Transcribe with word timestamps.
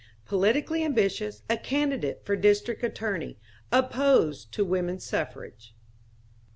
Politically 0.25 0.83
ambitious, 0.83 1.43
a 1.47 1.55
candidate 1.57 2.25
for 2.25 2.35
District 2.35 2.83
Attorney. 2.83 3.37
Opposed 3.71 4.51
to 4.53 4.65
woman 4.65 4.99
suffrage. 4.99 5.75